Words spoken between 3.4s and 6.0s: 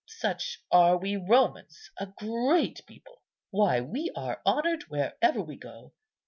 Why, we are honoured wherever we go.